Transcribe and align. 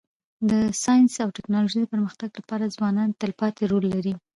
د 0.49 0.51
ساینس 0.83 1.13
او 1.23 1.29
ټکنالوژی 1.37 1.77
د 1.81 1.85
پرمختګ 1.93 2.29
لپاره 2.39 2.71
ځوانان 2.75 3.09
تلپاتي 3.21 3.63
رول 3.71 3.85
لري. 3.95 4.13